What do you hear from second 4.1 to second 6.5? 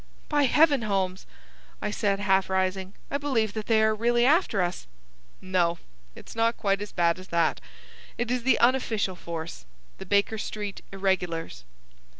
after us." "No, it's